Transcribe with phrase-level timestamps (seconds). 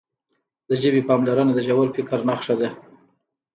[0.67, 2.69] د ژبې پاملرنه د ژور فکر نښه ده.